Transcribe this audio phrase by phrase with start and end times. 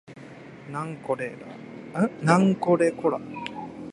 [0.71, 1.29] なんこれ
[2.91, 3.19] こら